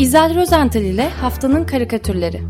[0.00, 2.42] İzel Rozental ile Haftanın Karikatürleri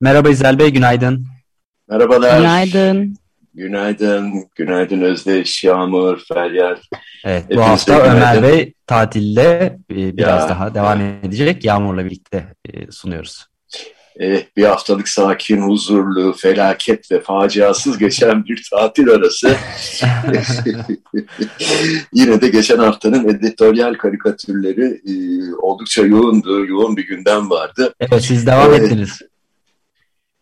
[0.00, 1.26] Merhaba İzel Bey, günaydın.
[1.88, 2.38] Merhabalar.
[2.38, 3.16] Günaydın.
[3.58, 4.44] Günaydın.
[4.56, 6.76] Günaydın Özdeş, Yağmur, Feryal.
[7.24, 11.06] Evet, bu hafta Ömer Bey tatilde e, biraz ya, daha devam ya.
[11.22, 11.64] edecek.
[11.64, 13.46] Yağmur'la birlikte e, sunuyoruz.
[14.18, 19.56] Eh, bir haftalık sakin, huzurlu, felaket ve faciasız geçen bir tatil arası.
[22.12, 25.14] Yine de geçen haftanın editoryal karikatürleri e,
[25.54, 27.94] oldukça yoğundu, yoğun bir gündem vardı.
[28.00, 29.22] Evet, siz devam ee, ettiniz.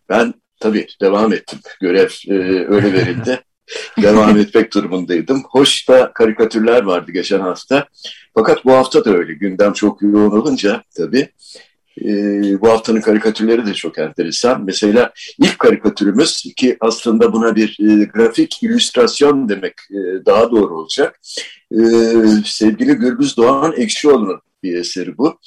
[0.09, 1.59] Ben tabii devam ettim.
[1.81, 2.35] Görev e,
[2.69, 3.41] öyle verildi.
[4.03, 5.43] devam etmek durumundaydım.
[5.51, 7.89] Hoş da karikatürler vardı geçen hafta.
[8.35, 9.35] Fakat bu hafta da öyle.
[9.35, 11.29] Gündem çok yoğun olunca tabii.
[12.01, 12.11] E,
[12.61, 14.65] bu haftanın karikatürleri de çok enteresan.
[14.65, 21.21] Mesela ilk karikatürümüz ki aslında buna bir e, grafik illüstrasyon demek e, daha doğru olacak.
[21.73, 21.79] E,
[22.45, 25.39] sevgili Gürbüz Doğan Ekşioğlu'nun bir eseri bu.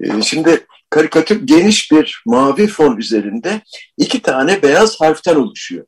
[0.00, 3.60] E, şimdi karikatür geniş bir mavi fon üzerinde
[3.96, 5.86] iki tane beyaz harften oluşuyor.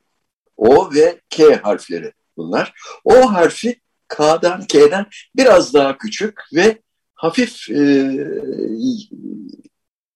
[0.57, 2.73] O ve K harfleri bunlar.
[3.05, 6.79] O harfi K'dan K'den biraz daha küçük ve
[7.15, 8.11] hafif e,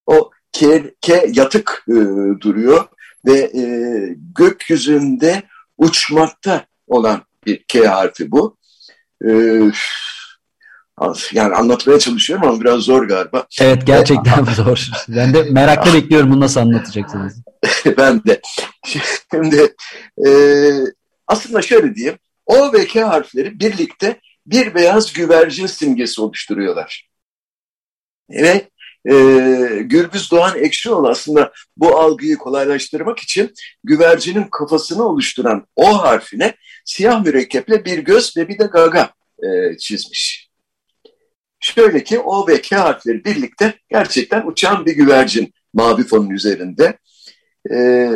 [0.06, 1.94] o K, K yatık e,
[2.40, 2.88] duruyor
[3.26, 3.62] ve e,
[4.34, 5.42] gökyüzünde
[5.78, 8.56] uçmakta olan bir K harfi bu.
[9.28, 9.60] E,
[11.32, 13.46] yani anlatmaya çalışıyorum ama biraz zor galiba.
[13.60, 14.88] Evet gerçekten zor.
[15.08, 17.42] Ben de merakla bekliyorum bunu nasıl anlatacaksınız.
[17.98, 18.40] ben de.
[19.32, 19.74] Şimdi
[20.26, 20.30] e,
[21.26, 22.18] aslında şöyle diyeyim.
[22.46, 27.10] O ve K harfleri birlikte bir beyaz güvercin simgesi oluşturuyorlar.
[28.30, 28.68] Ve
[29.10, 29.14] e,
[29.82, 37.84] Gürbüz Doğan Ekşioğlu aslında bu algıyı kolaylaştırmak için güvercinin kafasını oluşturan O harfine siyah mürekkeple
[37.84, 39.10] bir göz ve bir de gaga
[39.42, 40.49] e, çizmiş.
[41.60, 46.98] Şöyle ki O ve K harfleri birlikte gerçekten uçan bir güvercin mavi fonun üzerinde.
[47.70, 48.10] Ee,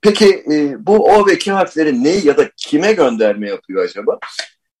[0.00, 4.18] peki e, bu O ve K harfleri neyi ya da kime gönderme yapıyor acaba?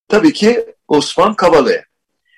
[0.08, 1.84] Tabii ki Osman Kavala'ya.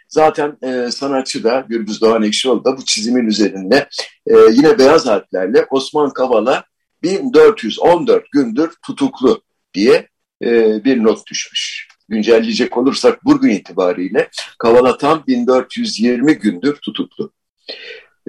[0.08, 3.88] Zaten e, sanatçı da Gürbüz Doğan Ekşioğlu da bu çizimin üzerinde
[4.26, 6.64] e, yine beyaz harflerle Osman Kavala
[7.02, 9.42] 1414 gündür tutuklu
[9.74, 10.08] diye
[10.42, 14.28] e, bir not düşmüş güncelleyecek olursak bugün itibariyle
[14.59, 17.32] Kavala tam 1420 gündür tutuklu.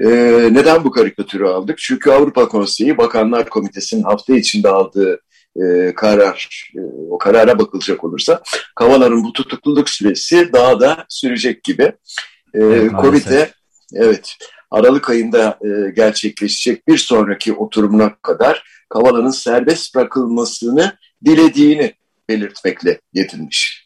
[0.01, 1.77] Ee, neden bu karikatürü aldık?
[1.77, 5.19] Çünkü Avrupa Konseyi Bakanlar Komitesi'nin hafta içinde aldığı
[5.55, 8.41] e, karar, e, o karara bakılacak olursa
[8.75, 11.83] Kavala'nın bu tutukluluk süresi daha da sürecek gibi.
[12.53, 13.51] E, evet, komite,
[13.93, 14.35] evet,
[14.71, 21.93] Aralık ayında e, gerçekleşecek bir sonraki oturumuna kadar Kavala'nın serbest bırakılmasını dilediğini
[22.29, 23.85] belirtmekle yetinmiş.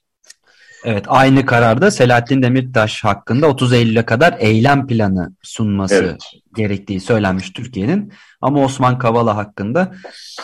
[0.85, 6.21] Evet aynı kararda Selahattin Demirtaş hakkında 30 Eylül'e kadar eylem planı sunması evet.
[6.55, 8.13] gerektiği söylenmiş Türkiye'nin.
[8.41, 9.95] Ama Osman Kavala hakkında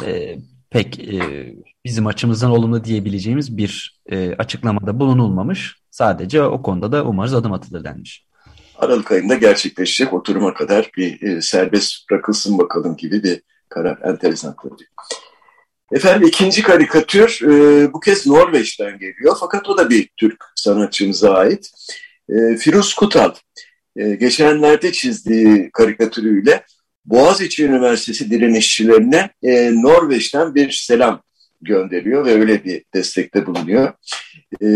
[0.05, 0.35] e,
[0.69, 1.53] pek e,
[1.85, 5.75] bizim açımızdan olumlu diyebileceğimiz bir e, açıklamada bulunulmamış.
[5.91, 8.25] Sadece o konuda da umarız adım atılır denmiş.
[8.77, 14.87] Aralık ayında gerçekleşecek oturuma kadar bir e, serbest bırakılsın bakalım gibi bir karar enteresan tabii.
[15.91, 21.71] Efendim ikinci karikatür e, bu kez Norveç'ten geliyor fakat o da bir Türk sanatçımıza ait.
[22.29, 23.33] E, Firuz Kutal
[23.95, 26.63] e, geçenlerde çizdiği karikatürüyle
[27.05, 31.21] Boğaziçi Üniversitesi direnişçilerine e, Norveç'ten bir selam
[31.61, 33.93] gönderiyor ve öyle bir destekte bulunuyor.
[34.61, 34.67] E,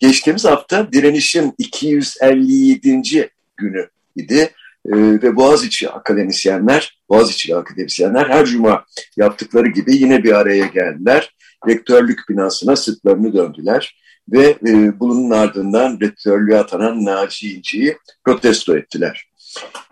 [0.00, 3.30] geçtiğimiz hafta direnişin 257.
[3.56, 4.50] günü idi
[4.86, 8.84] e, ve Boğaziçi akademisyenler, Boğaziçi akademisyenler her cuma
[9.16, 11.34] yaptıkları gibi yine bir araya geldiler.
[11.68, 13.96] Rektörlük binasına sırtlarını döndüler
[14.32, 19.24] ve e, bunun ardından rektörlüğe atanan Naci İnci'yi protesto ettiler.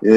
[0.04, 0.10] E,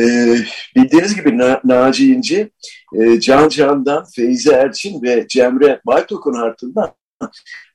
[0.75, 2.51] bildiğiniz gibi Na Naci İnci,
[2.95, 6.93] e, Can Can'dan, Feyzi Erçin ve Cemre Baytok'un ardından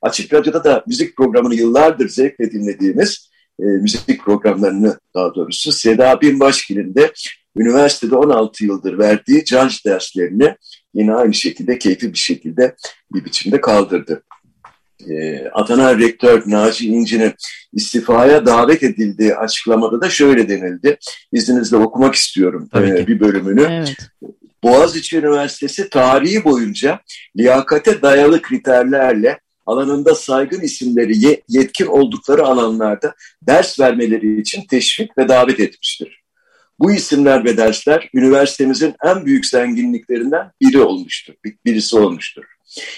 [0.01, 3.30] Açık Radyo'da da müzik programını yıllardır zevkle dinlediğimiz
[3.61, 7.11] e, müzik programlarını daha doğrusu Seda Binbaşgil'in de
[7.55, 10.55] üniversitede 16 yıldır verdiği canj derslerini
[10.93, 12.75] yine aynı şekilde keyifli bir şekilde
[13.13, 14.23] bir biçimde kaldırdı.
[15.09, 17.33] E, Adana Rektör Naci İnci'nin
[17.73, 20.97] istifaya davet edildiği açıklamada da şöyle denildi.
[21.31, 23.67] İzninizle okumak istiyorum e, bir bölümünü.
[23.71, 23.95] Evet.
[24.63, 26.99] Boğaziçi Üniversitesi tarihi boyunca
[27.37, 35.59] liyakate dayalı kriterlerle alanında saygın isimleri yetkin oldukları alanlarda ders vermeleri için teşvik ve davet
[35.59, 36.21] etmiştir.
[36.79, 41.33] Bu isimler ve dersler üniversitemizin en büyük zenginliklerinden biri olmuştur,
[41.65, 42.43] birisi olmuştur.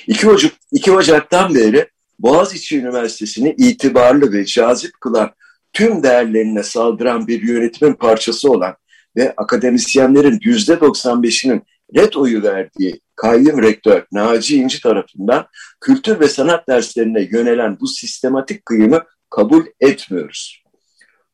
[0.08, 1.88] 2 Ocak, 2 Ocak'tan beri
[2.20, 5.32] Boğaziçi Üniversitesi'ni itibarlı ve cazip kılan
[5.74, 8.76] tüm değerlerine saldıran bir yönetimin parçası olan
[9.16, 11.64] ve akademisyenlerin yüzde 95'inin
[11.96, 15.48] red oyu verdiği kayyum rektör Naci İnci tarafından
[15.82, 20.64] kültür ve sanat derslerine yönelen bu sistematik kıyımı kabul etmiyoruz.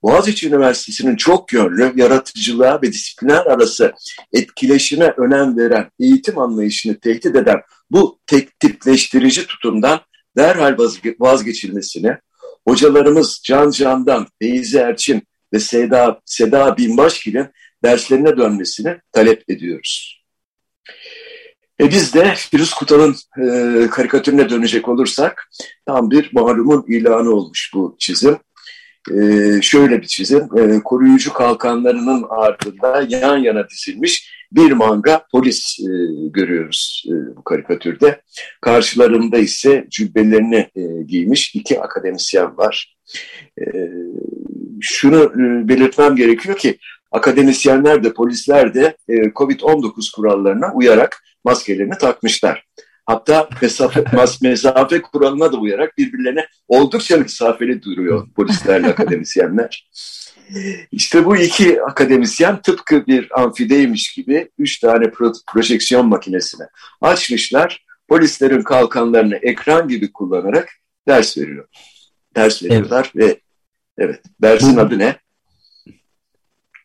[0.04, 3.94] Boğaziçi Üniversitesi'nin çok yönlü, yaratıcılığa ve disiplinler arası
[4.34, 7.62] etkileşime önem veren eğitim anlayışını tehdit eden
[7.92, 10.00] bu tek tipleştirici tutumdan
[10.38, 10.78] derhal
[11.20, 12.18] vazgeçilmesini,
[12.68, 15.24] hocalarımız Can Can'dan, Beyzi Erçin
[15.54, 17.48] ve Seda, Seda Binbaşgil'in
[17.84, 20.19] derslerine dönmesini talep ediyoruz.
[21.80, 25.50] E biz de Firuz Kutal'ın e, karikatürüne dönecek olursak
[25.86, 28.38] tam bir malumun ilanı olmuş bu çizim.
[29.12, 29.22] E,
[29.62, 35.92] şöyle bir çizim, e, koruyucu kalkanlarının ardında yan yana dizilmiş bir manga polis e,
[36.30, 38.22] görüyoruz e, bu karikatürde.
[38.62, 42.98] Karşılarında ise cübbelerini e, giymiş iki akademisyen var.
[43.60, 43.66] E,
[44.82, 46.78] şunu e, belirtmem gerekiyor ki
[47.12, 52.66] akademisyenler de polisler de e, COVID-19 kurallarına uyarak maskelerini takmışlar.
[53.06, 54.04] Hatta mesafe,
[54.42, 59.90] mesafe kuralına da uyarak birbirlerine oldukça mesafeli duruyor polislerle akademisyenler.
[60.92, 66.66] İşte bu iki akademisyen tıpkı bir amfideymiş gibi üç tane pro projeksiyon makinesini
[67.02, 67.86] açmışlar.
[68.08, 70.70] Polislerin kalkanlarını ekran gibi kullanarak
[71.08, 71.68] ders veriyor.
[72.36, 73.28] Ders veriyorlar evet.
[73.28, 73.42] ve
[73.98, 75.16] evet dersin adı ne?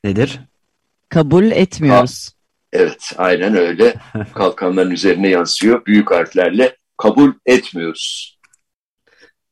[0.04, 0.40] Nedir?
[1.08, 2.28] Kabul etmiyoruz.
[2.28, 2.34] Ha,
[2.72, 3.94] evet aynen öyle.
[4.34, 8.34] Kalkanların üzerine yansıyor büyük harflerle kabul etmiyoruz.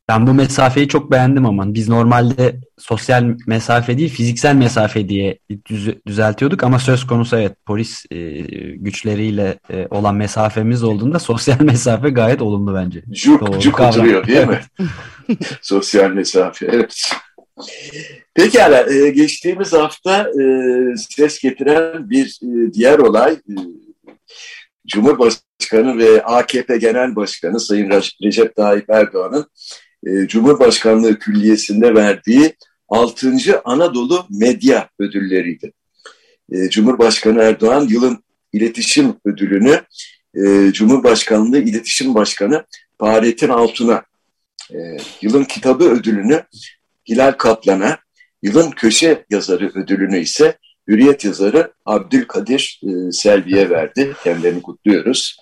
[0.08, 5.38] Ben bu mesafeyi çok beğendim ama biz normalde sosyal mesafe değil fiziksel mesafe diye
[5.68, 8.30] düz, düzeltiyorduk ama söz konusu evet polis e,
[8.76, 13.02] güçleriyle e, olan mesafemiz olduğunda sosyal mesafe gayet olumlu bence.
[13.10, 14.60] Cuk Doğru, cuk oturuyor değil mi?
[15.62, 17.12] sosyal mesafe evet.
[18.34, 20.44] Pekala e, geçtiğimiz hafta e,
[20.96, 23.54] ses getiren bir e, diğer olay e,
[24.86, 27.90] Cumhurbaşkanı ve AKP Genel Başkanı Sayın
[28.22, 29.46] Recep Tayyip Erdoğan'ın
[30.06, 32.56] e, Cumhurbaşkanlığı Külliyesi'nde verdiği
[32.88, 33.32] 6.
[33.64, 35.72] Anadolu Medya Ödülleri'ydi.
[36.52, 39.80] E, Cumhurbaşkanı Erdoğan yılın iletişim ödülünü
[40.34, 42.64] e, Cumhurbaşkanlığı İletişim Başkanı
[42.98, 44.02] Fahrettin Altun'a,
[44.74, 46.42] e, yılın kitabı ödülünü
[47.08, 47.98] Hilal Kaplan'a,
[48.42, 50.58] yılın köşe yazarı ödülünü ise
[50.88, 54.12] Hürriyet yazarı Abdülkadir e, Selvi'ye verdi.
[54.24, 55.36] Kendilerini kutluyoruz.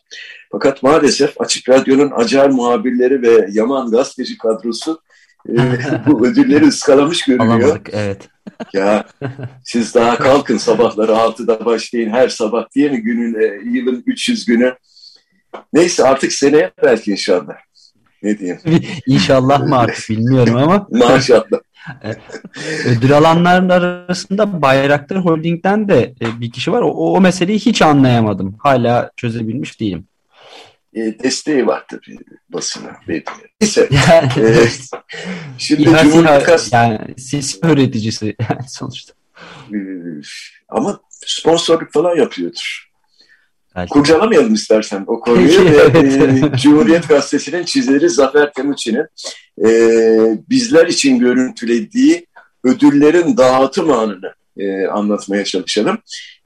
[0.53, 5.01] Fakat maalesef Açık Radyo'nun acar muhabirleri ve Yaman gazeteci kadrosu
[5.49, 5.53] e,
[6.07, 7.61] bu ödülleri ıskalamış görünüyor.
[7.61, 8.29] Alamadık, evet.
[8.73, 9.05] Ya
[9.65, 14.75] siz daha kalkın sabahları 6'da başlayın her sabah diye mi günün, e, yılın 300 günü.
[15.73, 17.55] Neyse artık seneye belki inşallah.
[18.22, 18.61] Ne diyeyim?
[19.06, 20.87] İnşallah mı artık bilmiyorum ama.
[20.90, 21.61] Maşallah.
[22.87, 26.82] Ödül alanların arasında Bayraktar Holding'den de e, bir kişi var.
[26.82, 28.56] O, o meseleyi hiç anlayamadım.
[28.58, 30.06] Hala çözebilmiş değilim.
[30.94, 32.19] E, desteği var tabii
[32.49, 32.96] basına.
[33.61, 33.88] Neyse.
[33.90, 34.69] Yani, e,
[35.58, 36.60] şimdi Cumhurbaşkanı...
[36.72, 38.36] Yani sis öğreticisi
[38.69, 39.12] sonuçta.
[39.72, 39.79] E,
[40.69, 42.90] ama sponsorluk falan yapıyordur.
[43.77, 43.91] Belki.
[43.91, 45.50] Kurcalamayalım istersen o konuyu.
[45.69, 49.06] evet, e, Cumhuriyet Gazetesi'nin çizeri Zafer Temuçin'in
[49.67, 49.70] e,
[50.50, 52.27] bizler için görüntülediği
[52.65, 55.98] ödüllerin dağıtım anını e, anlatmaya çalışalım.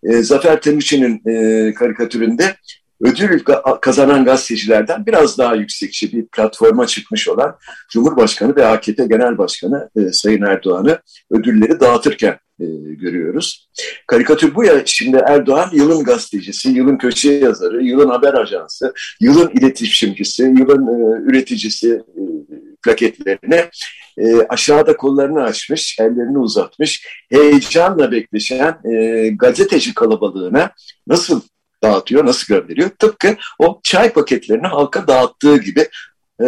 [0.03, 2.57] E, Zafer Temuçin'in e, karikatüründe
[3.05, 3.41] ödül
[3.81, 7.57] kazanan gazetecilerden biraz daha yüksekçe bir platforma çıkmış olan
[7.91, 10.99] Cumhurbaşkanı ve AKP Genel Başkanı e, Sayın Erdoğan'ı
[11.31, 13.69] ödülleri dağıtırken e, görüyoruz.
[14.07, 20.43] Karikatür bu ya şimdi Erdoğan yılın gazetecisi, yılın köşe yazarı, yılın haber ajansı, yılın iletişimcisi,
[20.43, 22.23] yılın e, üreticisi e,
[22.83, 23.71] plaketlerine
[24.19, 30.71] e, aşağıda kollarını açmış, ellerini uzatmış, heyecanla bekleşen e, gazeteci kalabalığına
[31.07, 31.41] nasıl
[31.85, 32.91] dağıtıyor, nasıl gönderiyor?
[32.99, 35.89] Tıpkı o çay paketlerini halka dağıttığı gibi,
[36.41, 36.47] e,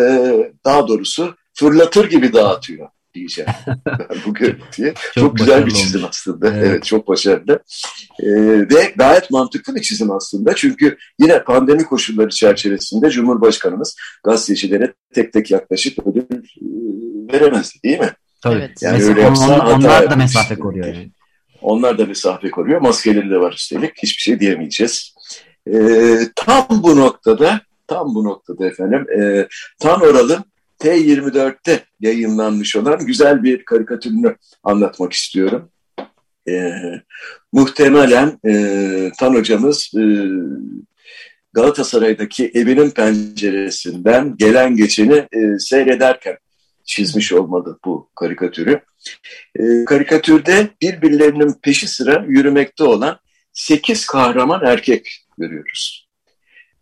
[0.64, 3.50] daha doğrusu fırlatır gibi dağıtıyor diyeceğim
[4.26, 4.94] bu görüntüye.
[5.14, 6.10] çok, çok güzel bir çizim olmuş.
[6.10, 6.48] aslında.
[6.48, 6.66] Evet.
[6.66, 7.62] evet çok başarılı.
[8.22, 8.26] Ee,
[8.70, 10.54] ve gayet mantıklı bir çizim aslında.
[10.54, 16.38] Çünkü yine pandemi koşulları çerçevesinde Cumhurbaşkanımız gazetecilere tek tek yaklaşıp ödül e,
[17.32, 18.12] veremezdi değil mi?
[18.42, 18.56] Tabii.
[18.58, 18.82] Evet.
[18.82, 21.10] Yani Mesela öyle yapsa on, onlar da mesafe koruyor yani.
[21.62, 22.80] Onlar da mesafe koruyor.
[22.80, 23.92] Maskeleri de var üstelik.
[24.02, 25.14] Hiçbir şey diyemeyeceğiz.
[25.72, 29.06] Ee, tam bu noktada tam bu noktada efendim.
[29.20, 30.44] E, Tan Oral'ın
[30.80, 35.70] T24'te yayınlanmış olan güzel bir karikatürünü anlatmak istiyorum.
[36.48, 36.72] E,
[37.52, 40.02] muhtemelen e, Tan hocamız e,
[41.52, 46.36] Galatasaray'daki evinin penceresinden gelen geçeni e, seyrederken
[46.84, 48.80] çizmiş olmalı bu karikatürü.
[49.58, 53.18] E, karikatürde birbirlerinin peşi sıra yürümekte olan
[53.52, 56.06] sekiz kahraman erkek görüyoruz.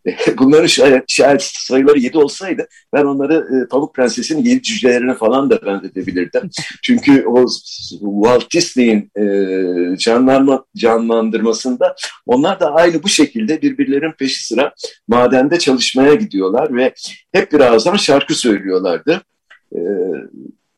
[0.39, 0.67] Bunların
[1.07, 6.51] şayet, sayıları yedi olsaydı ben onları e, Pamuk Prenses'in yedi cücelerine falan da benzetebilirdim.
[6.83, 7.47] Çünkü o
[8.23, 11.97] Walt Disney'in e, canlanma, canlandırmasında
[12.27, 14.75] onlar da aynı bu şekilde birbirlerinin peşi sıra
[15.09, 16.95] madende çalışmaya gidiyorlar ve
[17.33, 19.23] hep birazdan şarkı söylüyorlardı.
[19.73, 19.79] E,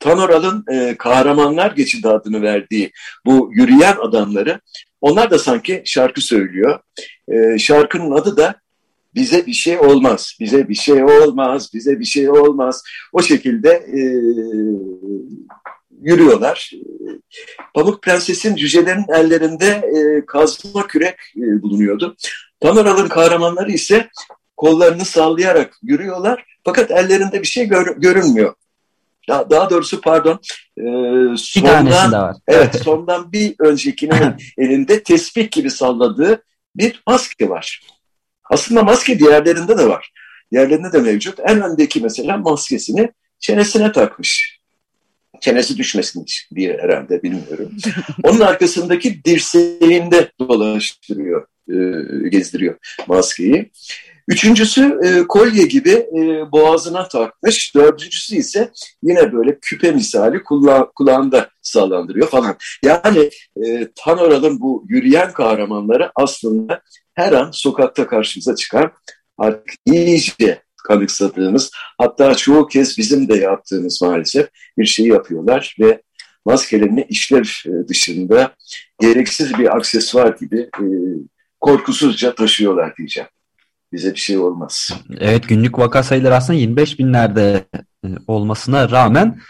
[0.00, 2.92] Tanoral'ın e, kahramanlar geçidi adını verdiği
[3.26, 4.60] bu yürüyen adamları
[5.00, 6.80] onlar da sanki şarkı söylüyor.
[7.28, 8.60] E, şarkının adı da
[9.14, 12.82] bize bir şey olmaz, bize bir şey olmaz, bize bir şey olmaz.
[13.12, 14.00] O şekilde e,
[16.02, 16.70] yürüyorlar.
[17.74, 22.16] Pamuk Prenses'in cücelerin ellerinde e, kazma kürek e, bulunuyordu.
[22.60, 24.08] Tanoral'ın kahramanları ise
[24.56, 26.44] kollarını sallayarak yürüyorlar.
[26.64, 28.54] Fakat ellerinde bir şey gör, görünmüyor.
[29.28, 30.40] Daha, daha doğrusu pardon
[30.78, 30.82] e,
[31.36, 32.36] sondan, var.
[32.48, 36.42] Evet, sondan bir öncekinin elinde tespih gibi salladığı
[36.76, 37.80] bir maske var.
[38.50, 40.12] Aslında maske diğerlerinde de var.
[40.52, 41.40] Diğerlerinde de mevcut.
[41.40, 44.60] En öndeki mesela maskesini çenesine takmış.
[45.40, 47.72] Çenesi düşmesin diye herhalde bilmiyorum.
[48.22, 53.70] Onun arkasındaki dirseğinde dolaştırıyor, e, gezdiriyor maskeyi.
[54.28, 57.74] Üçüncüsü e, kolye gibi e, boğazına takmış.
[57.74, 58.70] Dördüncüsü ise
[59.02, 62.56] yine böyle küpe misali kula kulağında sallandırıyor falan.
[62.82, 63.30] Yani
[63.64, 66.82] e, Tanoral'ın bu yürüyen kahramanları aslında
[67.14, 68.92] her an sokakta karşımıza çıkan
[69.38, 76.02] artık iyice kanıksadığımız hatta çoğu kez bizim de yaptığımız maalesef bir şeyi yapıyorlar ve
[76.44, 78.54] maskelerini işlev e, dışında
[79.00, 80.86] gereksiz bir aksesuar gibi e,
[81.60, 83.28] korkusuzca taşıyorlar diyeceğim
[83.92, 84.90] bize bir şey olmaz.
[85.18, 87.64] Evet günlük vaka sayıları aslında 25 binlerde
[88.04, 89.40] e, olmasına rağmen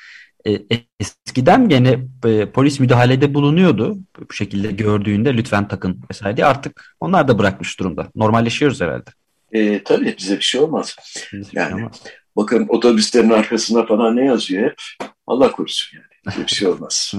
[0.47, 0.61] e,
[1.01, 3.99] eskiden gene e, polis müdahalede bulunuyordu.
[4.31, 8.11] Bu şekilde gördüğünde lütfen takın vesaire diye artık onlar da bırakmış durumda.
[8.15, 9.11] Normalleşiyoruz herhalde.
[9.53, 10.97] E, tabii bize bir şey olmaz.
[11.33, 12.03] Bize şey yani şey olmaz.
[12.37, 15.09] bakın otobüslerin arkasında falan ne yazıyor hep?
[15.27, 16.07] Allah korusun yani.
[16.27, 17.15] Bize bir şey olmaz.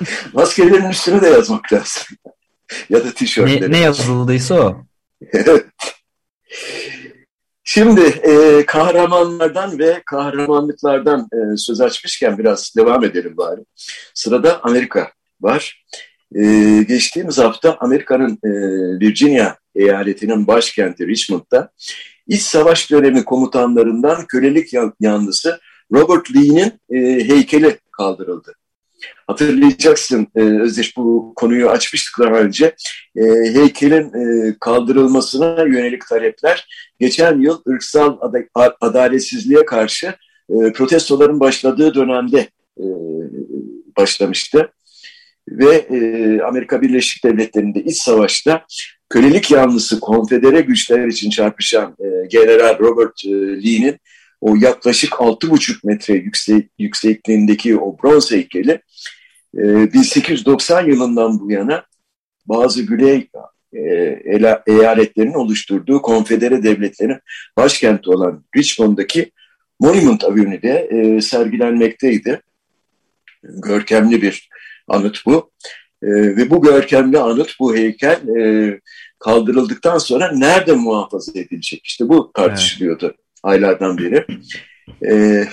[0.32, 2.02] Maskelerin üstüne de yazmak lazım.
[2.90, 3.60] ya da tişörtleri.
[3.60, 4.84] Ne, ne yazıldıysa o.
[7.64, 13.60] Şimdi e, kahramanlardan ve kahramanlıklardan e, söz açmışken biraz devam edelim bari.
[14.14, 15.84] Sırada Amerika var.
[16.34, 16.42] E,
[16.88, 18.50] geçtiğimiz hafta Amerika'nın e,
[19.00, 21.70] Virginia eyaletinin başkenti Richmond'da
[22.26, 25.60] iç savaş dönemi komutanlarından kölelik yanlısı
[25.92, 28.54] Robert Lee'nin e, heykeli kaldırıldı.
[29.28, 32.74] Hatırlayacaksın e, Özdeş bu konuyu açmıştık daha önce.
[33.16, 33.22] E,
[33.54, 36.68] heykelin e, kaldırılmasına yönelik talepler
[37.00, 38.18] geçen yıl ırksal
[38.54, 40.06] ad adaletsizliğe karşı
[40.50, 42.86] e, protestoların başladığı dönemde e,
[43.96, 44.72] başlamıştı.
[45.48, 48.64] Ve e, Amerika Birleşik Devletleri'nde iç savaşta
[49.08, 53.30] kölelik yanlısı konfedere güçler için çarpışan e, General Robert e,
[53.64, 53.96] Lee'nin
[54.40, 58.80] o yaklaşık 6,5 metre yüksek, yüksekliğindeki o bronz heykeli
[59.54, 61.84] e, 1890 yılından bu yana
[62.46, 63.28] bazı Güney
[63.72, 63.80] e,
[64.66, 67.18] eyaletlerin oluşturduğu konfedere devletlerin
[67.56, 69.32] başkenti olan Richmond'daki
[69.80, 72.40] Monument Avenue'de e, sergilenmekteydi.
[73.42, 74.48] Görkemli bir
[74.88, 75.50] anıt bu.
[76.02, 78.80] E, ve bu görkemli anıt, bu heykel e,
[79.18, 81.80] kaldırıldıktan sonra nerede muhafaza edilecek?
[81.84, 83.06] İşte bu tartışılıyordu.
[83.06, 84.26] Evet aylardan beri.
[85.02, 85.44] E,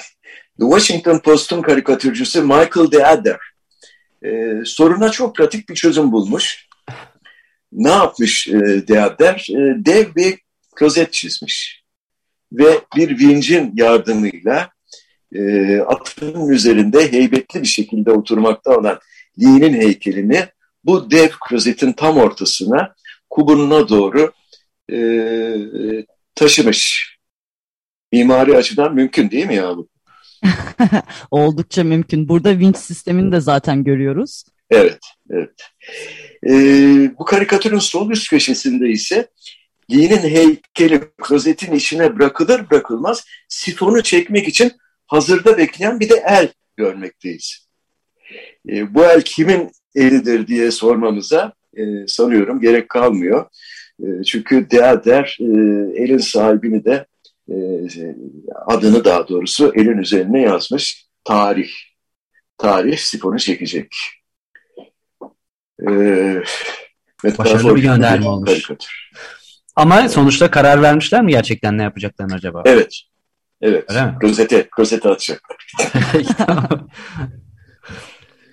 [0.60, 3.40] The Washington Post'un karikatürcüsü Michael DeAdder
[4.24, 6.68] e, soruna çok pratik bir çözüm bulmuş.
[7.72, 9.48] Ne yapmış e, DeAdder?
[9.50, 10.40] E, dev bir
[10.76, 11.84] klozet çizmiş.
[12.52, 14.70] Ve bir vincin yardımıyla
[15.36, 19.00] e, atının üzerinde heybetli bir şekilde oturmakta olan
[19.42, 20.46] Lee'nin heykelini
[20.84, 22.96] bu dev klozetin tam ortasına
[23.30, 24.32] kubununa doğru
[24.92, 24.98] e,
[26.36, 27.16] taşımış
[28.12, 29.88] mimari açıdan mümkün değil mi ya bu?
[31.32, 32.30] Oldukça mümkün.
[32.30, 34.44] Burada vinç sistemini de zaten görüyoruz.
[34.70, 35.00] Evet,
[35.30, 35.50] evet.
[36.48, 39.28] Ee, bu karikatürün sol üst köşesinde ise
[39.92, 44.72] Lee'nin heykeli klozetin içine bırakılır bırakılmaz sifonu çekmek için
[45.08, 47.68] hazırda bekleyen bir de el görmekteyiz.
[48.70, 53.46] Ee, bu el kimin elidir diye sormamıza e, sanıyorum gerek kalmıyor.
[54.00, 55.46] E, çünkü Deader e,
[56.04, 57.06] elin sahibini de e,
[58.68, 61.70] adını daha doğrusu elin üzerine yazmış tarih.
[62.58, 63.96] Tarih sifonu çekecek.
[65.90, 66.44] Ee,
[67.38, 68.50] Başarılı bir gönderme olmuş.
[68.50, 69.12] Karikatür.
[69.76, 72.62] Ama sonuçta karar vermişler mi gerçekten ne yapacaklarını acaba?
[72.66, 72.94] Evet.
[73.62, 73.92] Evet.
[74.24, 75.58] Rozete, rozete atacaklar.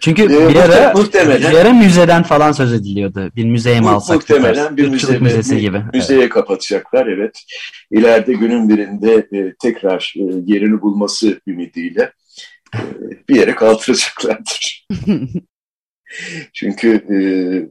[0.02, 3.30] Çünkü ee, bir ara, muhtemelen, bir ara müzeden falan söz ediliyordu.
[3.36, 4.16] Bir müzeye mi alsak?
[4.16, 5.82] Muhtemelen bir müze, müzesi gibi.
[5.94, 6.30] Müzeye evet.
[6.30, 7.42] kapatacaklar evet.
[7.90, 12.12] İleride günün birinde e, tekrar e, yerini bulması ümidiyle
[12.74, 12.80] e,
[13.28, 14.86] bir yere kaldıracaklardır.
[16.52, 17.16] Çünkü e,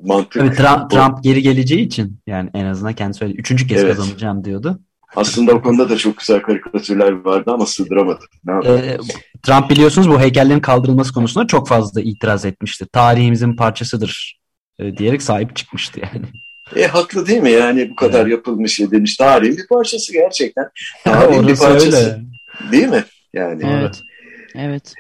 [0.08, 0.42] mantık...
[0.42, 3.40] Tabii Trump, Trump geri geleceği için yani en azından kendi söyledi.
[3.40, 3.96] Üçüncü kez evet.
[3.96, 4.80] kazanacağım diyordu.
[5.16, 8.28] Aslında o konuda da çok güzel karikatürler vardı ama sığdıramadım.
[8.66, 8.98] Ee,
[9.44, 12.86] Trump biliyorsunuz bu heykellerin kaldırılması konusunda çok fazla itiraz etmişti.
[12.94, 14.40] Tarihimizin parçasıdır
[14.80, 16.26] e, diyerek sahip çıkmıştı yani.
[16.76, 18.32] E haklı değil mi yani bu kadar evet.
[18.32, 19.18] yapılmış demiş.
[19.18, 20.66] Tarihin bir parçası gerçekten.
[21.04, 21.98] Tarihin bir parçası.
[21.98, 22.22] Öyle.
[22.72, 23.04] Değil mi?
[23.34, 23.64] Yani.
[23.66, 24.02] Evet.
[24.56, 24.94] Evet.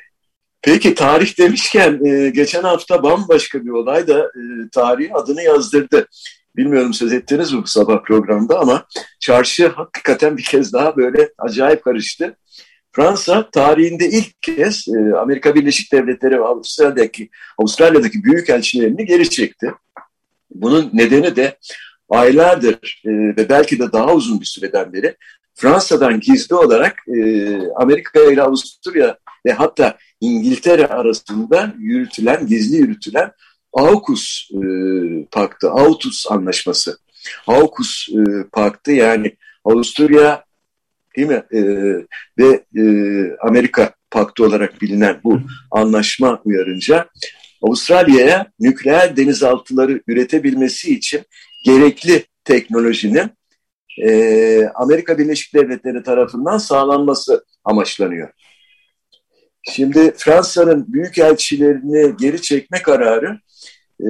[0.61, 4.41] Peki tarih demişken e, geçen hafta bambaşka bir olay da e,
[4.71, 6.07] tarihin adını yazdırdı.
[6.55, 8.85] Bilmiyorum söz ettiniz mi bu sabah programda ama
[9.19, 12.37] çarşı hakikaten bir kez daha böyle acayip karıştı.
[12.91, 19.73] Fransa tarihinde ilk kez e, Amerika Birleşik Devletleri ve Avustralya'daki Avustralya'daki büyük elçilerini geri çekti.
[20.55, 21.57] Bunun nedeni de
[22.09, 25.15] aylardır e, ve belki de daha uzun bir süreden beri
[25.55, 33.31] Fransa'dan gizli olarak e, Amerika ile Avusturya ve hatta İngiltere arasında yürütülen, gizli yürütülen
[33.73, 34.59] AUKUS e,
[35.31, 36.97] Paktı, AUTUS Anlaşması.
[37.47, 40.45] AUKUS e, Paktı yani Avusturya
[41.17, 41.43] değil mi?
[41.53, 41.61] E,
[42.37, 42.83] ve e,
[43.41, 45.39] Amerika Paktı olarak bilinen bu
[45.71, 47.09] anlaşma uyarınca
[47.61, 51.21] Avustralya'ya nükleer denizaltıları üretebilmesi için
[51.65, 53.31] gerekli teknolojinin
[54.03, 58.29] e, Amerika Birleşik Devletleri tarafından sağlanması amaçlanıyor.
[59.63, 63.39] Şimdi Fransa'nın büyükelçilerini geri çekme kararı
[64.01, 64.07] e,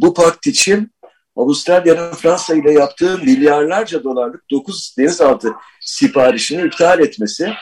[0.00, 0.92] bu pakt için
[1.36, 7.52] Avustralya'nın Fransa ile yaptığı milyarlarca dolarlık 9 denizaltı siparişini iptal etmesi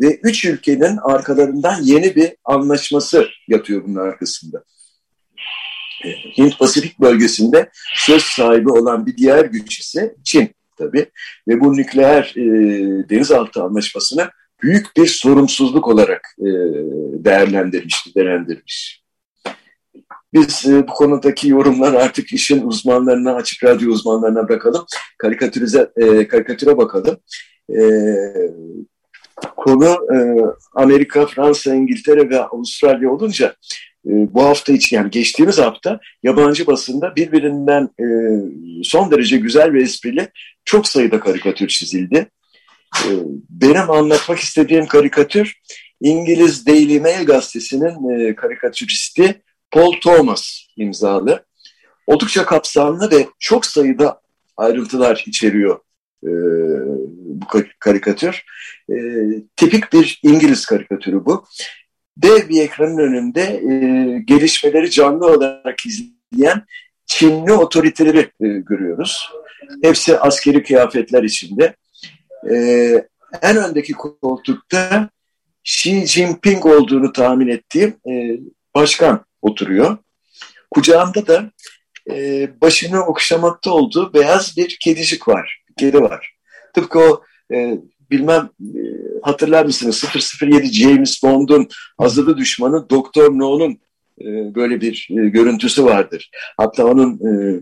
[0.00, 4.64] ve üç ülkenin arkalarından yeni bir anlaşması yatıyor bunun arkasında.
[6.04, 11.10] E, Hint Pasifik bölgesinde söz sahibi olan bir diğer güç ise Çin tabii
[11.48, 12.42] ve bu nükleer e,
[13.08, 14.30] denizaltı anlaşmasını
[14.62, 16.48] büyük bir sorumsuzluk olarak e,
[17.24, 19.02] değerlendirmiş, değerlendirmiş.
[20.32, 24.86] Biz e, bu konudaki yorumlar artık işin uzmanlarına, açık radyo uzmanlarına bırakalım.
[25.18, 27.16] Karikatürize, e, karikatüre bakalım.
[27.70, 27.80] E,
[29.56, 29.98] konu
[30.74, 33.54] Amerika, Fransa, İngiltere ve Avustralya olunca
[34.04, 37.88] bu hafta için yani geçtiğimiz hafta yabancı basında birbirinden
[38.82, 40.28] son derece güzel ve esprili
[40.64, 42.30] çok sayıda karikatür çizildi.
[43.04, 43.10] E,
[43.50, 45.60] benim anlatmak istediğim karikatür
[46.00, 51.44] İngiliz Daily Mail gazetesinin e, karikatüristi Paul Thomas imzalı.
[52.06, 54.20] Oldukça kapsamlı ve çok sayıda
[54.56, 55.78] ayrıntılar içeriyor
[56.24, 56.30] e,
[57.24, 57.46] bu
[57.78, 58.44] karikatür.
[58.90, 58.94] E,
[59.56, 61.44] tipik bir İngiliz karikatürü bu.
[62.16, 63.62] Dev bir ekranın önünde
[64.24, 66.64] gelişmeleri canlı olarak izleyen
[67.06, 69.30] Çinli otoriteleri görüyoruz.
[69.82, 71.74] Hepsi askeri kıyafetler içinde.
[72.50, 72.54] E,
[73.42, 75.08] en öndeki koltukta
[75.64, 78.40] Xi Jinping olduğunu tahmin ettiğim e,
[78.74, 79.96] başkan oturuyor.
[80.70, 81.50] Kucağında da
[82.10, 85.64] e, başını okşamakta olduğu beyaz bir kedicik var.
[85.78, 86.34] Kedi var.
[86.74, 87.22] Tıpkı o
[87.54, 87.78] e,
[88.10, 88.80] bilmem e,
[89.22, 90.04] hatırlar mısınız
[90.42, 93.78] 007 James Bond'un azılı düşmanı Doktor No'nun
[94.20, 96.30] e, böyle bir e, görüntüsü vardır.
[96.56, 97.60] Hatta onun e,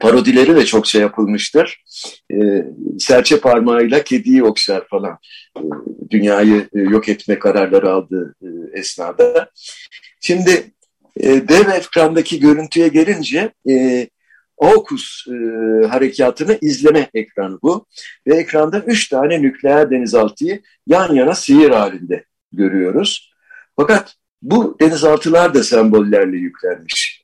[0.00, 1.84] parodileri de çok şey yapılmıştır.
[2.32, 2.64] E,
[2.98, 5.18] serçe parmağıyla kediyi okşar falan.
[5.56, 5.62] E,
[6.10, 9.50] dünyayı e, yok etme kararları aldığı e, esnada.
[10.20, 10.72] Şimdi
[11.16, 14.08] e, dev ekrandaki görüntüye gelince e,
[14.58, 15.32] AUKUS e,
[15.86, 17.86] harekatını izleme ekranı bu.
[18.26, 23.32] Ve ekranda üç tane nükleer denizaltıyı yan yana sihir halinde görüyoruz.
[23.76, 27.19] Fakat bu denizaltılar da sembollerle yüklenmiş.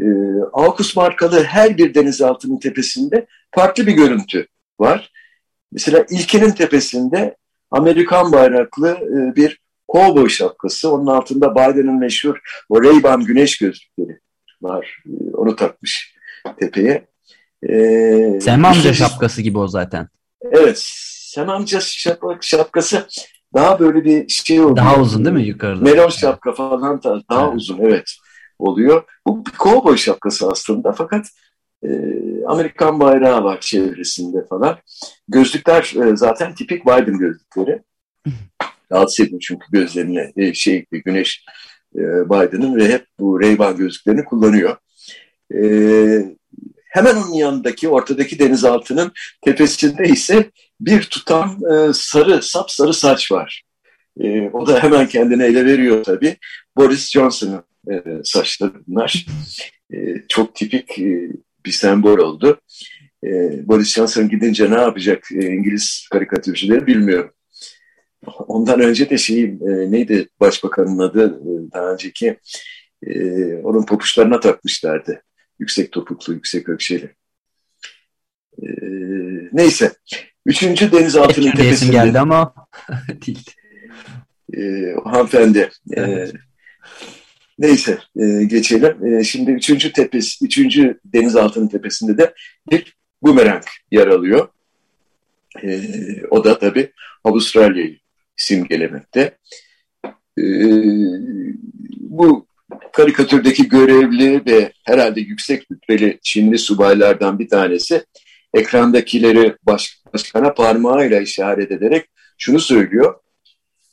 [0.00, 0.06] E,
[0.52, 4.46] AUKUS markalı her bir denizaltının tepesinde farklı bir görüntü
[4.80, 5.12] var.
[5.72, 7.36] Mesela ilkinin tepesinde
[7.70, 10.92] Amerikan bayraklı e, bir kovboy şapkası.
[10.92, 14.18] Onun altında Biden'ın meşhur o Ray-Ban güneş gözlükleri
[14.62, 15.02] var.
[15.06, 16.14] E, onu takmış
[16.60, 17.06] tepeye.
[17.62, 20.08] Ee, Sem amca şapkası gibi o zaten.
[20.52, 20.82] Evet.
[21.32, 21.80] Sem amca
[22.40, 23.06] şapkası
[23.54, 24.76] daha böyle bir şey oluyor.
[24.76, 25.84] Daha uzun değil mi yukarıda?
[25.84, 27.56] Melon şapka falan da daha evet.
[27.56, 28.04] uzun evet
[28.58, 29.02] oluyor.
[29.26, 31.26] Bu bir kovboy şapkası aslında fakat
[31.82, 31.88] E,
[32.46, 34.78] Amerikan bayrağı var çevresinde falan.
[35.28, 37.82] Gözlükler e, zaten tipik Biden gözlükleri.
[38.92, 41.44] Rahatsız ediyor çünkü gözlerine e, şey güneş
[41.96, 44.76] e, Biden'ın ve hep bu Ray-Ban gözlüklerini kullanıyor.
[45.54, 45.60] E,
[46.90, 49.12] hemen onun yanındaki ortadaki denizaltının
[49.44, 53.62] tepesinde ise bir tutam e, sarı, sapsarı saç var.
[54.20, 56.36] E, o da hemen kendine ele veriyor tabii.
[56.78, 59.26] Boris Johnson'ın e, saçları bunlar.
[59.92, 59.96] E,
[60.28, 61.30] çok tipik e,
[61.66, 62.60] bir sembol oldu.
[63.24, 63.28] E,
[63.68, 67.32] Boris Johnson gidince ne yapacak e, İngiliz karikatürcüleri bilmiyorum.
[68.26, 72.38] Ondan önce de şey e, neydi başbakanın adı e, daha önceki
[73.06, 75.22] e, onun papuçlarına takmışlardı.
[75.58, 77.14] Yüksek topuklu, yüksek ökşeli.
[78.62, 78.66] E,
[79.52, 79.92] neyse.
[80.46, 81.92] Üçüncü denizaltının tepesinde.
[81.92, 82.54] geldi ama
[83.26, 83.50] değil.
[84.52, 85.58] E, o hanımefendi.
[85.90, 86.34] E, evet.
[87.58, 89.06] Neyse e, geçelim.
[89.06, 92.34] E, şimdi üçüncü tepesi, üçüncü denizaltının tepesinde de
[92.70, 94.48] bir bumerang yer alıyor.
[95.62, 95.80] E,
[96.30, 96.92] o da tabii
[97.24, 97.98] Avustralya'yı
[98.36, 99.38] simgelemekte.
[100.38, 100.44] E,
[102.00, 102.46] bu
[102.92, 108.04] karikatürdeki görevli ve herhalde yüksek rütbeli Çinli subaylardan bir tanesi
[108.54, 112.06] ekrandakileri baş, başkana parmağıyla işaret ederek
[112.38, 113.14] şunu söylüyor.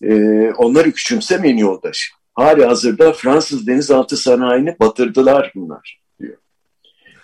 [0.04, 0.14] E,
[0.52, 2.12] onları küçümsemeyin yoldaş.
[2.36, 6.38] Hali hazırda Fransız denizaltı sanayini batırdılar bunlar diyor.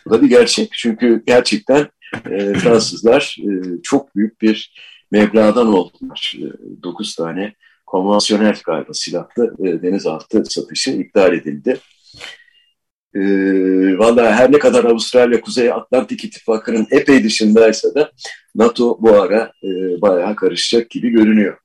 [0.06, 0.72] Bu da bir gerçek.
[0.74, 1.88] Çünkü gerçekten
[2.30, 3.52] e, Fransızlar e,
[3.84, 4.74] çok büyük bir
[5.12, 6.38] meblağdan oldular.
[6.38, 7.54] E, 9 tane
[7.86, 11.80] konvansiyonel galiba silahlı e, denizaltı satışı iptal edildi.
[13.16, 13.22] E,
[13.98, 18.12] Valla her ne kadar Avustralya Kuzey Atlantik İttifakı'nın epey dışındaysa da
[18.56, 21.58] NATO bu ara e, bayağı karışacak gibi görünüyor.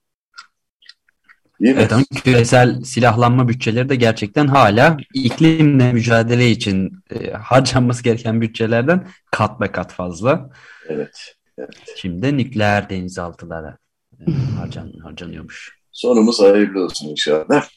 [1.61, 1.81] Değil mi?
[1.81, 9.09] Evet ama küresel silahlanma bütçeleri de gerçekten hala iklimle mücadele için e, harcanması gereken bütçelerden
[9.31, 10.51] kat be kat fazla.
[10.89, 11.35] Evet.
[11.59, 11.71] evet.
[11.97, 13.79] Şimdi nükleer denizaltılara
[14.21, 14.25] e,
[14.61, 15.77] harcan, harcanıyormuş.
[15.93, 17.69] Sonumuz hayırlı olsun inşallah.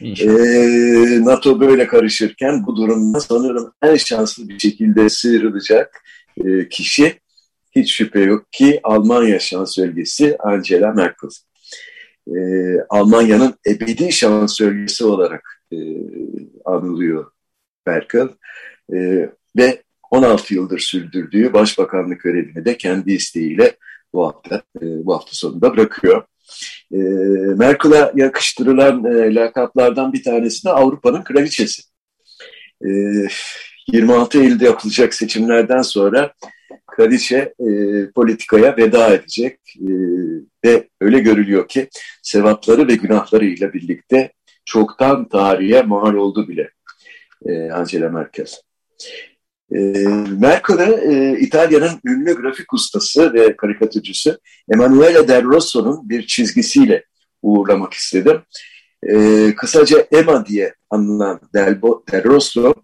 [0.00, 0.34] İnşallah.
[0.34, 6.02] Ee, NATO böyle karışırken bu durumda sanırım en şanslı bir şekilde sıyrılacak
[6.44, 7.20] e, kişi
[7.76, 11.28] hiç şüphe yok ki Almanya şansölyesi Angela Merkel
[12.36, 12.40] e,
[12.88, 15.76] Almanya'nın ebedi şansölyesi olarak e,
[16.64, 17.30] anılıyor
[17.86, 18.28] Merkel
[18.92, 23.76] e, ve 16 yıldır sürdürdüğü başbakanlık görevini de kendi isteğiyle
[24.12, 26.22] bu hafta e, bu hafta sonunda bırakıyor.
[26.92, 26.98] E,
[27.56, 31.82] Merkel'a yakıştırılan e, lakaplardan bir tanesi de Avrupa'nın kraliçesi.
[32.84, 32.88] E,
[33.92, 36.32] 26 Eylül'de yapılacak seçimlerden sonra
[36.90, 37.66] kraliçe e,
[38.10, 39.90] politikaya veda edecek e,
[40.64, 41.88] ve öyle görülüyor ki
[42.22, 44.32] sevapları ve günahlarıyla birlikte
[44.64, 46.70] çoktan tarihe mal oldu bile
[47.46, 48.46] e, Angela Merkel.
[49.74, 49.78] E,
[50.40, 54.38] Merkel'e e, İtalya'nın ünlü grafik ustası ve karikatürcüsü
[54.72, 57.04] Emanuele Del Rosso'nun bir çizgisiyle
[57.42, 58.42] uğurlamak istedim.
[59.02, 59.14] E,
[59.54, 62.74] kısaca Emma diye anılan Del, Del Rosso,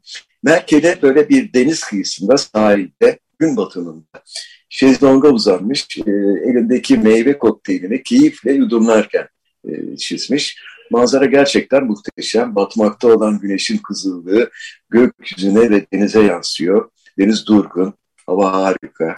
[0.42, 4.22] Merkel'e böyle bir deniz kıyısında sahilde gün batımında
[4.68, 6.11] şezlonga uzanmış, e,
[6.51, 9.29] elindeki meyve kokteylini keyifle yudumlarken
[9.68, 10.59] e, çizmiş.
[10.90, 12.55] Manzara gerçekten muhteşem.
[12.55, 14.51] Batmakta olan güneşin kızıllığı
[14.90, 16.90] gökyüzüne ve denize yansıyor.
[17.18, 17.94] Deniz durgun,
[18.27, 19.16] hava harika.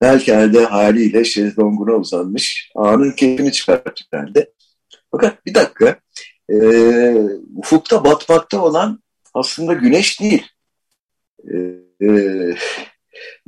[0.00, 2.70] Belki de haliyle şezlonguna uzanmış.
[2.74, 4.52] Anın keyfini çıkartıyor herhalde.
[5.10, 5.96] Fakat bir dakika,
[6.50, 6.56] e,
[7.56, 9.02] ufukta batmakta olan
[9.34, 10.46] aslında güneş değil.
[11.44, 11.54] E,
[12.06, 12.08] e,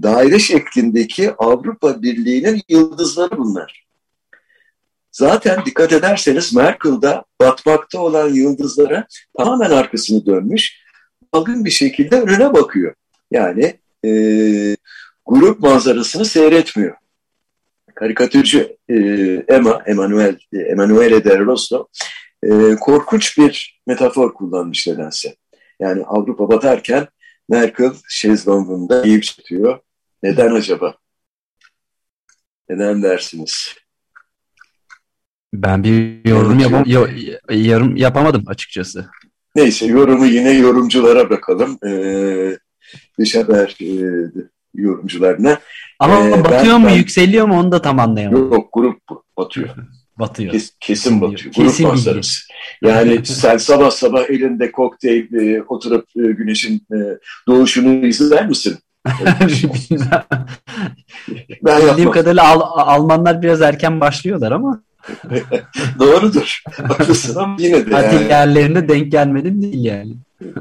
[0.02, 3.86] daire şeklindeki Avrupa Birliği'nin yıldızları bunlar.
[5.12, 9.06] Zaten dikkat ederseniz Merkel'da batmakta olan yıldızlara
[9.38, 10.76] tamamen arkasını dönmüş,
[11.34, 12.94] dalgın bir şekilde önüne bakıyor.
[13.30, 13.74] Yani
[14.04, 14.10] e,
[15.26, 16.96] grup manzarasını seyretmiyor.
[17.94, 18.94] Karikatürcü e,
[19.48, 21.88] Emma, Emanuel, e, Emanuele Del Rosso
[22.42, 25.36] e, korkunç bir metafor kullanmış nedense.
[25.80, 27.06] Yani Avrupa batarken
[27.48, 29.78] Merkel şezlongunda iyi tutuyor.
[30.22, 30.94] Neden acaba?
[32.68, 33.74] Neden dersiniz?
[35.54, 36.84] Ben bir yorum, yapam
[37.50, 39.10] yorum yapamadım açıkçası.
[39.54, 41.78] Neyse yorumu yine yorumculara bırakalım.
[41.86, 42.58] Ee,
[43.18, 43.88] dış haber e,
[44.74, 45.58] yorumcularına.
[45.98, 48.52] Ama ee, batıyor ben, mu ben, yükseliyor mu onu da tam anlayamadım.
[48.52, 49.00] Yok grup
[49.36, 49.68] batıyor.
[50.18, 50.52] Batıyor.
[50.52, 51.52] Kes, kesin batıyor.
[51.52, 52.40] Kesin grup manzarası.
[52.82, 56.96] Yani sen sabah sabah elinde kokteyl e, oturup e, güneşin e,
[57.48, 58.78] doğuşunu izler misin?
[61.62, 64.82] ben Bildiğim kadarıyla Al Almanlar biraz erken başlıyorlar ama.
[65.98, 66.62] Doğrudur.
[66.88, 68.28] Haklısın ama yine de Hadi yani.
[68.28, 70.12] yerlerine denk gelmedim değil yani.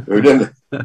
[0.07, 0.49] Öyle mi?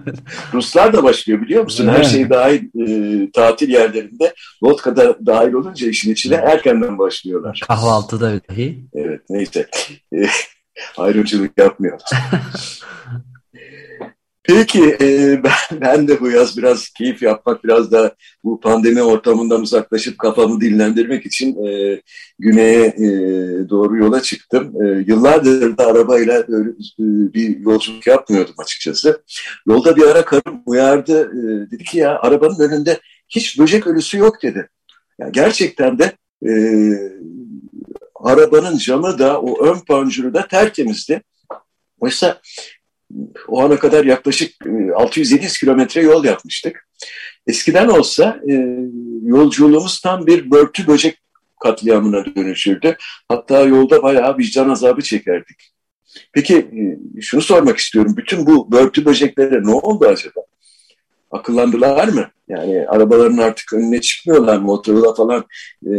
[0.54, 1.88] Ruslar da başlıyor biliyor musun?
[1.88, 7.60] Her şey dahil e, tatil yerlerinde vodka da dahil olunca işin içine erkenden başlıyorlar.
[7.68, 8.84] Kahvaltıda dahi.
[8.94, 9.66] Evet neyse.
[10.14, 10.26] E,
[10.96, 12.10] ayrımcılık yapmıyorlar.
[14.50, 19.62] Peki e, ben, ben de bu yaz biraz keyif yapmak, biraz da bu pandemi ortamından
[19.62, 22.00] uzaklaşıp kafamı dinlendirmek için e,
[22.38, 23.08] güneye e,
[23.68, 24.82] doğru yola çıktım.
[24.82, 26.74] E, yıllardır da arabayla böyle, e,
[27.34, 29.22] bir yolculuk yapmıyordum açıkçası.
[29.66, 31.20] Yolda bir ara karım uyardı.
[31.22, 34.68] E, dedi ki ya arabanın önünde hiç böcek ölüsü yok dedi.
[35.18, 36.12] Yani gerçekten de
[36.46, 36.52] e,
[38.14, 41.22] arabanın camı da o ön pancuru da tertemizdi.
[42.00, 42.40] Oysa
[43.48, 46.88] o ana kadar yaklaşık 600-700 e, kilometre yol yapmıştık.
[47.46, 48.78] Eskiden olsa e,
[49.22, 51.18] yolculuğumuz tam bir börtü böcek
[51.60, 52.96] katliamına dönüşürdü.
[53.28, 55.72] Hatta yolda bayağı vicdan azabı çekerdik.
[56.32, 58.14] Peki e, şunu sormak istiyorum.
[58.16, 60.40] Bütün bu börtü böceklere ne oldu acaba?
[61.30, 62.30] Akıllandılar mı?
[62.48, 64.72] Yani arabaların artık önüne çıkmıyorlar mı?
[64.72, 65.44] Otoyola falan
[65.86, 65.92] e,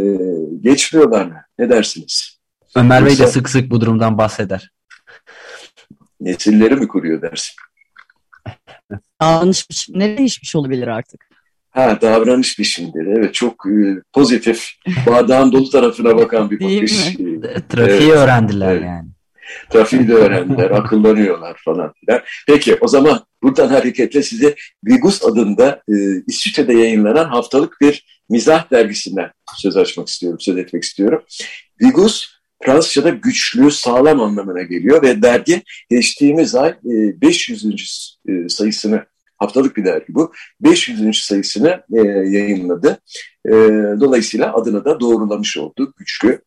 [0.60, 1.36] geçmiyorlar mı?
[1.58, 2.38] Ne dersiniz?
[2.76, 4.70] Ömer Bey de sık sık bu durumdan bahseder
[6.24, 7.54] nesilleri mi kuruyor dersin?
[9.20, 11.28] Davranış biçimleri değişmiş olabilir artık.
[11.70, 14.68] Ha davranış biçimleri evet çok e, pozitif
[15.06, 17.06] bardağın dolu tarafına bakan bir bakış.
[17.08, 18.18] E, Trafiği evet.
[18.18, 18.82] öğrendiler evet.
[18.82, 19.08] yani.
[19.70, 22.20] Trafiği de öğrendiler, akıllanıyorlar falan filan.
[22.46, 24.54] Peki o zaman buradan hareketle size
[24.84, 25.94] Vigus adında e,
[26.26, 31.22] İsviçre'de yayınlanan haftalık bir mizah dergisinden söz açmak istiyorum, söz etmek istiyorum.
[31.82, 37.64] Vigus Fransızca'da güçlü, sağlam anlamına geliyor ve dergi geçtiğimiz ay 500.
[37.64, 39.04] E, e, sayısını,
[39.36, 41.18] haftalık bir dergi bu, 500.
[41.22, 42.98] sayısını e, yayınladı.
[44.00, 45.94] Dolayısıyla adını da doğrulamış oldu.
[45.96, 46.40] Güçlü,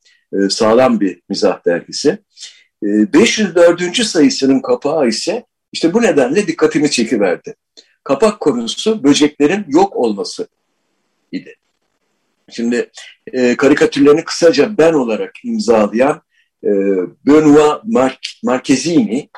[0.50, 2.20] sağlam bir mizah dergisi.
[2.84, 4.06] 504.
[4.06, 7.56] sayısının kapağı ise işte bu nedenle dikkatimi çekiverdi.
[8.04, 10.48] Kapak konusu böceklerin yok olması
[11.32, 11.56] idi.
[12.52, 12.92] Şimdi
[13.34, 16.22] e, karikatürlerini kısaca ben olarak imzalayan
[16.64, 16.70] e,
[17.26, 19.30] Benoit Mar Marquezini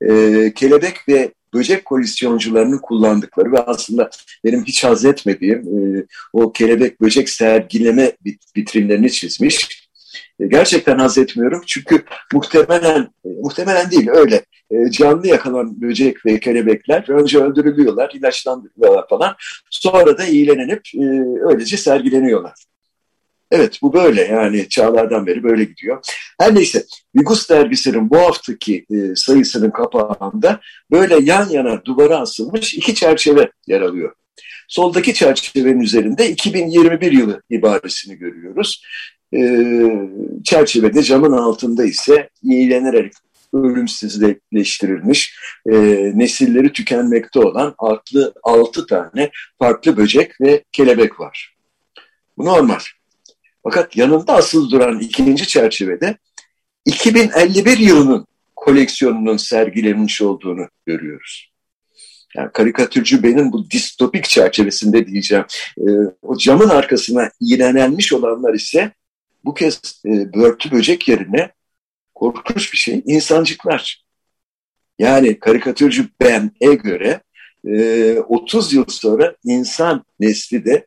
[0.00, 4.10] e, kelebek ve böcek kolisyoncularının kullandıkları ve aslında
[4.44, 8.12] benim hiç haz etmediğim e, o kelebek böcek sergileme
[8.56, 9.83] vitrinlerini çizmiş.
[10.44, 16.40] E, gerçekten haz etmiyorum çünkü muhtemelen, e, muhtemelen değil öyle e, canlı yakalan böcek ve
[16.40, 19.34] kelebekler önce öldürülüyorlar, ilaçlandırılıyorlar falan.
[19.70, 20.82] Sonra da iyilenip
[21.50, 22.52] öylece sergileniyorlar.
[23.50, 25.98] Evet bu böyle yani çağlardan beri böyle gidiyor.
[26.40, 26.84] Her neyse
[27.16, 34.12] Vigus dergisinin bu haftaki sayısının kapağında böyle yan yana duvara asılmış iki çerçeve yer alıyor.
[34.68, 38.82] Soldaki çerçevenin üzerinde 2021 yılı ibaresini görüyoruz.
[39.34, 40.08] Ee,
[40.44, 43.12] çerçevede camın altında ise iyilenerek
[43.54, 45.74] ölümsüzleştirilmiş e,
[46.14, 51.56] nesilleri tükenmekte olan altı, altı tane farklı böcek ve kelebek var.
[52.38, 52.80] Bu normal.
[53.62, 56.16] Fakat yanında asıl duran ikinci çerçevede
[56.84, 61.50] 2051 yılının koleksiyonunun sergilenmiş olduğunu görüyoruz.
[62.36, 65.44] Yani karikatürcü benim bu distopik çerçevesinde diyeceğim.
[65.78, 65.86] E,
[66.22, 68.92] o camın arkasına iğnenelmiş olanlar ise
[69.44, 71.52] bu kez e, börtü böcek yerine
[72.14, 74.04] korkunç bir şey insancıklar.
[74.98, 77.20] Yani karikatürcü Ben'e göre
[77.66, 80.86] e, 30 yıl sonra insan nesli de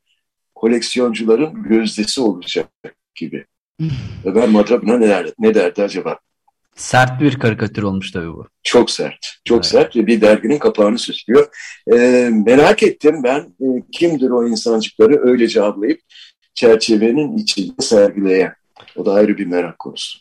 [0.55, 2.69] koleksiyoncuların gözdesi olacak
[3.15, 3.45] gibi.
[4.25, 6.19] Ben madrabına ne derdi, ne derdi acaba?
[6.75, 8.47] Sert bir karikatür olmuş tabii bu.
[8.63, 9.17] Çok sert.
[9.45, 9.65] Çok evet.
[9.65, 11.47] sert ve bir derginin kapağını süslüyor.
[11.93, 16.01] Ee, merak ettim ben e, kimdir o insancıkları öyle cevaplayıp
[16.57, 18.53] çerçevenin içinde sergileyen.
[18.95, 20.19] O da ayrı bir merak konusu.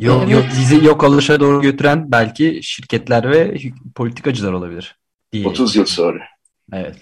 [0.00, 3.58] yok, yok, bizi yok oluşa doğru götüren belki şirketler ve
[3.94, 4.98] politikacılar olabilir.
[5.32, 5.46] Diye.
[5.46, 6.24] 30 yıl sonra.
[6.72, 6.96] Evet.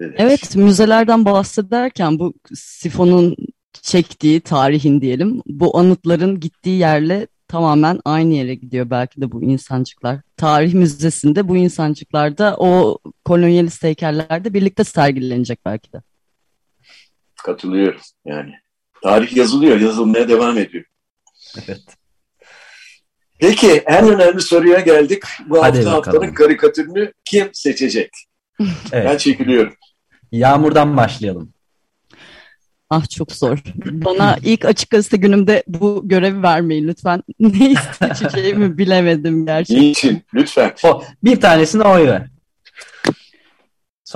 [0.00, 0.14] Evet.
[0.18, 3.36] evet, müzelerden bahsederken bu sifonun
[3.82, 10.20] çektiği tarihin diyelim, bu anıtların gittiği yerle tamamen aynı yere gidiyor belki de bu insancıklar.
[10.36, 16.02] Tarih Müzesi'nde bu insancıklar o kolonyalist heykellerde birlikte sergilenecek belki de.
[17.44, 18.52] Katılıyorum yani.
[19.02, 20.84] Tarih yazılıyor, yazılmaya devam ediyor.
[21.56, 21.80] Evet.
[23.38, 25.22] Peki en önemli soruya geldik.
[25.46, 26.12] Bu Hadi hafta bakalım.
[26.22, 28.10] haftanın karikatürünü kim seçecek?
[28.92, 29.06] Evet.
[29.10, 29.74] Ben çekiliyorum.
[30.32, 31.52] Yağmurdan başlayalım.
[32.90, 33.58] Ah çok zor.
[33.84, 37.22] Bana ilk açık gazete günümde bu görevi vermeyin lütfen.
[37.40, 39.84] Ne seçeceğimi bilemedim gerçekten.
[39.84, 40.22] Niçin?
[40.34, 40.74] Lütfen.
[40.84, 42.26] O, bir tanesine oy ver.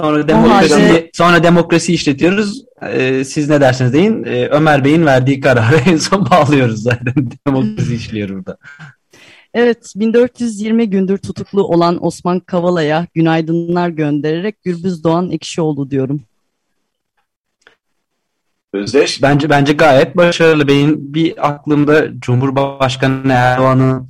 [0.01, 1.11] Sonra demokrasi halde...
[1.15, 2.63] sonra demokrasi işletiyoruz.
[2.83, 4.25] Ee, siz ne dersiniz deyin.
[4.25, 7.15] Ee, Ömer Bey'in verdiği kararı en son bağlıyoruz zaten.
[7.47, 8.57] demokrasi işliyor burada.
[9.55, 16.21] Evet, 1420 gündür tutuklu olan Osman Kavala'ya günaydınlar göndererek Gürbüz Doğan Ekşioğlu diyorum.
[18.73, 19.23] Özdeş?
[19.23, 20.69] Bence bence gayet başarılı.
[20.69, 24.09] Benim bir aklımda Cumhurbaşkanı Erdoğan'ın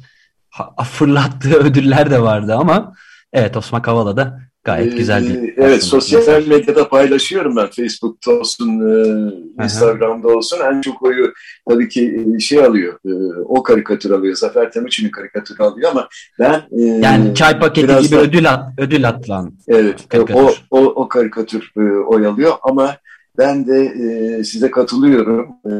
[0.84, 2.94] fırlattığı ödüller de vardı ama
[3.32, 5.48] evet Osman Kavala da gayet güzel bir.
[5.48, 10.58] Ee, evet sosyal medyada paylaşıyorum ben Facebook'ta olsun, e, Instagram'da olsun.
[10.72, 11.32] En çok oyu
[11.68, 13.12] tabii ki e, şey alıyor, e,
[13.44, 14.34] o karikatür alıyor.
[14.36, 16.62] Zafer Temuçin'in karikatürü alıyor ama ben...
[17.02, 20.64] Yani çay paketi gibi da, ödül, at, ödül atılan Evet, karikatür.
[20.70, 21.72] o, o, o karikatür
[22.06, 22.96] oy alıyor ama
[23.38, 25.48] ben de e, size katılıyorum.
[25.66, 25.72] E,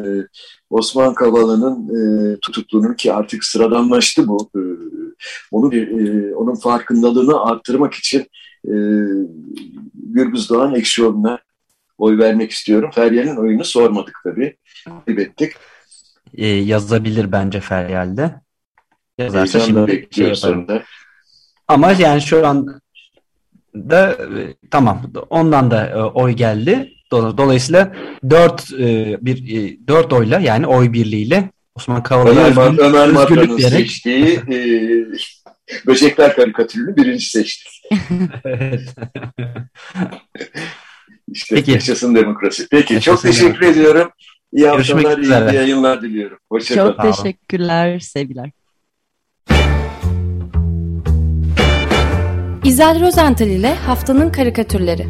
[0.70, 4.51] Osman Kavala'nın e, tutukluluğunun ki artık sıradanlaştı bu.
[4.57, 4.61] E,
[5.51, 8.27] onu bir, e, onun farkındalığını arttırmak için
[8.64, 8.75] e,
[9.94, 11.38] Gürbüz Doğan Ekşioğlu'na
[11.99, 12.90] oy vermek istiyorum.
[12.94, 14.57] Feryal'in oyunu sormadık tabii.
[15.07, 15.53] Kaybettik.
[16.35, 18.35] E, yazabilir bence Feryal'de.
[19.18, 20.66] Yazarsa şimdi şey yaparım.
[21.68, 22.81] Ama yani şu an
[23.75, 26.92] da e, tamam ondan da e, oy geldi.
[27.12, 27.92] Dolayısıyla
[28.31, 33.79] dört e, bir e, dört oyla yani oy birliğiyle Osman Kavala'ya özgür, Ömer Madra'nın diyerek...
[33.79, 34.59] seçtiği e,
[35.87, 37.78] Böcekler karikatürünü birinci seçtik.
[38.44, 38.81] evet.
[41.29, 41.70] işte Peki.
[41.70, 42.68] yaşasın demokrasi.
[42.70, 43.81] Peki yaşasın çok teşekkür demokrasi.
[43.81, 44.11] ediyorum.
[44.53, 45.51] İyi Görüşmek haftalar, üzere.
[45.51, 46.38] iyi yayınlar diliyorum.
[46.51, 46.92] Hoşçakalın.
[46.92, 48.51] Çok teşekkürler, sevgiler.
[52.64, 55.07] İzel Rozental ile Haftanın Karikatürleri